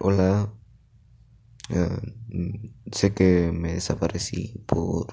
hola, 0.00 0.52
sé 2.92 3.14
que 3.14 3.52
me 3.52 3.74
desaparecí 3.74 4.62
por, 4.66 5.06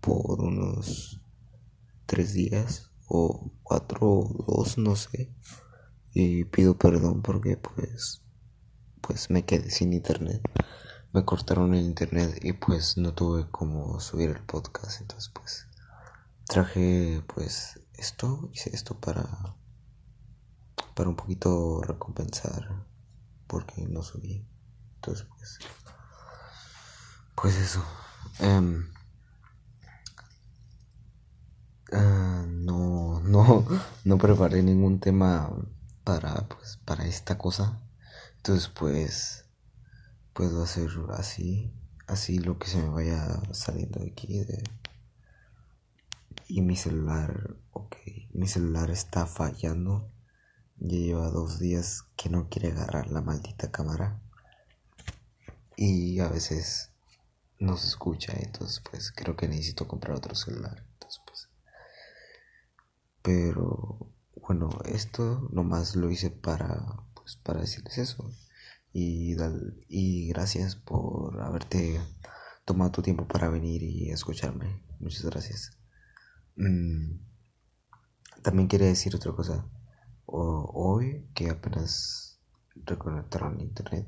por 0.00 0.40
unos 0.40 1.20
tres 2.06 2.34
días 2.34 2.90
o 3.06 3.52
cuatro 3.62 3.98
o 4.02 4.44
dos, 4.46 4.78
no 4.78 4.96
sé. 4.96 5.34
Y 6.14 6.44
pido 6.44 6.76
perdón 6.76 7.22
porque 7.22 7.56
pues, 7.56 8.22
pues 9.00 9.30
me 9.30 9.44
quedé 9.44 9.70
sin 9.70 9.92
internet. 9.92 10.42
Me 11.12 11.24
cortaron 11.24 11.74
el 11.74 11.84
internet 11.84 12.38
y 12.42 12.52
pues 12.54 12.96
no 12.96 13.14
tuve 13.14 13.50
como 13.50 14.00
subir 14.00 14.30
el 14.30 14.42
podcast. 14.44 15.00
Entonces 15.00 15.30
pues 15.34 15.68
traje 16.46 17.22
pues 17.34 17.80
esto, 17.94 18.50
hice 18.52 18.70
esto 18.74 18.98
para, 18.98 19.56
un 21.08 21.16
poquito 21.16 21.80
recompensar 21.82 22.86
porque 23.46 23.86
no 23.88 24.02
subí. 24.02 24.46
Entonces 24.96 25.26
pues, 25.36 25.58
pues 27.34 27.56
eso. 27.56 27.84
Um, 28.40 28.84
no, 31.92 33.20
no, 33.20 33.66
no 34.04 34.18
preparé 34.18 34.62
ningún 34.62 34.98
tema 35.00 35.50
para, 36.04 36.48
pues, 36.48 36.78
para 36.84 37.04
esta 37.04 37.38
cosa. 37.38 37.80
Entonces, 38.36 38.68
pues, 38.68 39.44
puedo 40.32 40.62
hacer 40.62 40.88
así, 41.10 41.72
así 42.06 42.38
lo 42.38 42.58
que 42.58 42.68
se 42.68 42.78
me 42.78 42.88
vaya 42.88 43.40
saliendo 43.52 44.00
de 44.00 44.10
aquí. 44.10 44.44
De... 44.44 44.62
Y 46.48 46.62
mi 46.62 46.76
celular, 46.76 47.56
ok, 47.72 47.96
mi 48.32 48.48
celular 48.48 48.90
está 48.90 49.26
fallando. 49.26 50.10
Ya 50.84 50.98
lleva 50.98 51.30
dos 51.30 51.60
días 51.60 52.08
que 52.16 52.28
no 52.28 52.48
quiere 52.48 52.72
agarrar 52.72 53.08
la 53.12 53.20
maldita 53.20 53.70
cámara. 53.70 54.20
Y 55.76 56.18
a 56.18 56.26
veces 56.26 56.90
no 57.60 57.76
se 57.76 57.86
escucha, 57.86 58.32
entonces 58.36 58.82
pues 58.90 59.12
creo 59.12 59.36
que 59.36 59.46
necesito 59.46 59.86
comprar 59.86 60.16
otro 60.16 60.34
celular. 60.34 60.84
Entonces 60.94 61.20
pues. 61.24 61.48
Pero 63.22 64.10
bueno, 64.34 64.70
esto 64.86 65.48
nomás 65.52 65.94
lo 65.94 66.10
hice 66.10 66.30
para, 66.30 67.04
pues, 67.14 67.36
para 67.36 67.60
decirles 67.60 67.98
eso. 67.98 68.28
Y, 68.92 69.36
y 69.88 70.28
gracias 70.30 70.74
por 70.74 71.40
haberte 71.42 72.00
tomado 72.64 72.90
tu 72.90 73.02
tiempo 73.02 73.28
para 73.28 73.48
venir 73.48 73.84
y 73.84 74.10
escucharme. 74.10 74.82
Muchas 74.98 75.24
gracias. 75.24 75.78
Mm, 76.56 77.20
también 78.42 78.66
quería 78.66 78.88
decir 78.88 79.14
otra 79.14 79.30
cosa. 79.30 79.64
Que 81.34 81.50
apenas 81.50 82.40
reconectaron 82.74 83.60
internet, 83.60 84.06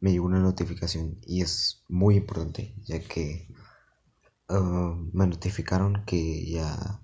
me 0.00 0.12
llegó 0.12 0.26
una 0.26 0.40
notificación 0.40 1.18
y 1.22 1.42
es 1.42 1.84
muy 1.88 2.16
importante 2.16 2.74
ya 2.82 3.00
que 3.00 3.48
ah, 4.48 4.96
me 5.12 5.26
notificaron 5.26 6.04
que 6.04 6.50
ya 6.50 7.02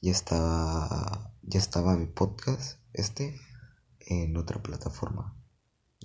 ya 0.00 0.12
estaba 0.12 1.32
ya 1.42 1.58
estaba 1.58 1.96
mi 1.96 2.06
podcast 2.06 2.80
este 2.92 3.40
en 4.00 4.36
otra 4.36 4.62
plataforma. 4.62 5.36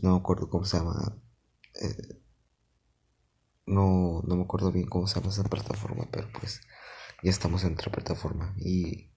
No 0.02 0.12
me 0.12 0.18
acuerdo 0.18 0.50
cómo 0.50 0.66
se 0.66 0.78
llama 0.78 1.18
eh, 1.82 2.22
no 3.66 4.22
no 4.26 4.36
me 4.36 4.44
acuerdo 4.44 4.72
bien 4.72 4.88
cómo 4.88 5.08
se 5.08 5.20
llama 5.20 5.32
esa 5.32 5.44
plataforma 5.44 6.08
pero 6.12 6.28
pues 6.40 6.62
ya 7.24 7.30
estamos 7.30 7.64
en 7.64 7.74
otra 7.74 7.92
plataforma 7.92 8.56
y 8.58 9.12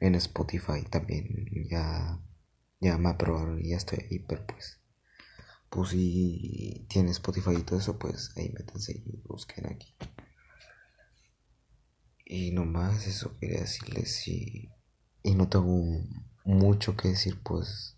en 0.00 0.14
Spotify 0.14 0.82
también 0.88 1.26
ya 1.68 2.20
ya 2.80 2.98
me 2.98 3.10
aprobaron 3.10 3.64
y 3.64 3.70
ya 3.70 3.76
estoy 3.76 3.98
ahí 4.10 4.18
pero 4.20 4.46
pues 4.46 4.80
pues 5.68 5.90
si 5.90 6.86
tiene 6.88 7.10
Spotify 7.12 7.52
y 7.58 7.62
todo 7.62 7.78
eso 7.78 7.98
pues 7.98 8.32
ahí 8.36 8.50
métanse 8.52 8.92
y 9.04 9.22
busquen 9.26 9.66
aquí 9.66 9.94
y 12.32 12.52
nomás 12.52 13.08
eso 13.08 13.36
quería 13.40 13.60
decirles 13.60 14.28
y, 14.28 14.70
y 15.24 15.34
no 15.34 15.48
tengo 15.48 15.82
mucho 16.44 16.96
que 16.96 17.08
decir 17.08 17.42
pues 17.42 17.96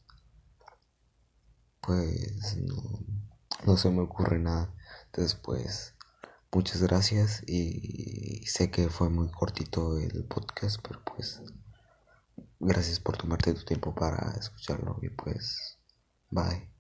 pues 1.83 2.57
no, 2.57 3.05
no 3.67 3.77
se 3.77 3.91
me 3.91 4.01
ocurre 4.01 4.39
nada. 4.39 4.75
Entonces 5.07 5.35
pues 5.35 5.97
muchas 6.51 6.83
gracias 6.83 7.43
y 7.47 8.47
sé 8.47 8.71
que 8.71 8.89
fue 8.89 9.11
muy 9.11 9.31
cortito 9.31 9.99
el 9.99 10.25
podcast 10.25 10.81
pero 10.83 11.03
pues 11.05 11.43
gracias 12.63 12.99
por 13.01 13.19
tomarte 13.19 13.53
tu 13.55 13.65
tiempo 13.65 13.95
para 13.95 14.35
escucharlo 14.39 14.99
y 15.03 15.11
pues 15.11 15.79
bye. 16.31 16.71